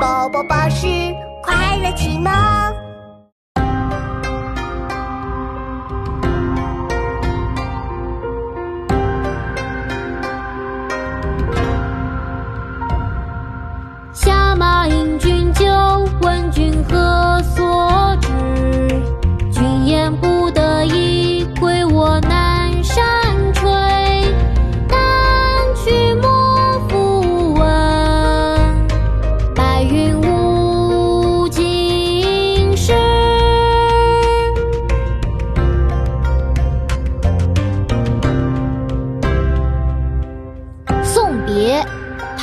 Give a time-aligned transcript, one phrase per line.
[0.00, 0.86] 宝宝巴士
[1.42, 2.83] 快乐启蒙。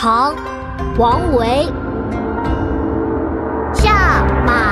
[0.00, 0.34] 唐。
[0.96, 1.70] 王维，
[3.74, 4.69] 下马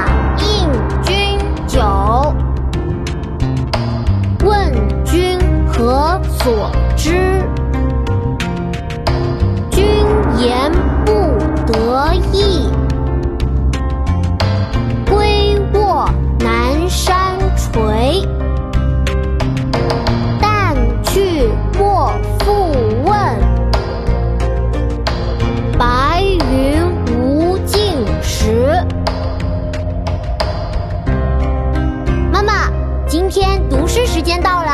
[33.09, 34.71] 今天读诗时间到了。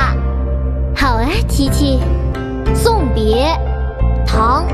[0.97, 2.01] 好啊，琪琪。
[2.75, 3.47] 送别，
[4.27, 4.67] 唐，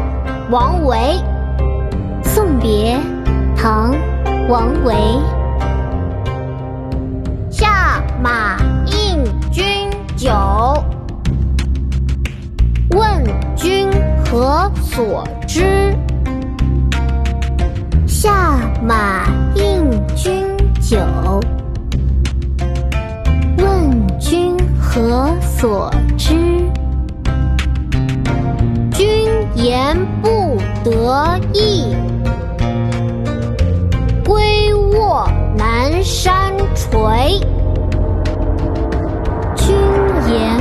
[0.51, 0.97] 王维。
[2.25, 2.99] 送别，
[3.55, 3.95] 唐，
[4.49, 4.95] 王维。
[7.51, 10.33] 下马饮君酒，
[12.93, 13.23] 问
[13.55, 13.91] 君
[14.25, 15.95] 何所之？
[18.07, 20.47] 下马饮君
[20.81, 20.99] 酒，
[25.61, 26.35] 所知？
[28.93, 31.95] 君言不得意，
[34.25, 37.39] 归卧南山陲。
[39.55, 39.77] 君
[40.33, 40.60] 言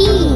[0.00, 0.33] E.